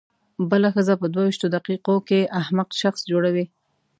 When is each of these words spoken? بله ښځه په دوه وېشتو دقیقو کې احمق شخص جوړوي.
بله 0.49 0.67
ښځه 0.75 0.93
په 1.01 1.07
دوه 1.13 1.23
وېشتو 1.27 1.47
دقیقو 1.55 1.95
کې 2.07 2.19
احمق 2.41 2.69
شخص 2.81 2.99
جوړوي. 3.11 3.45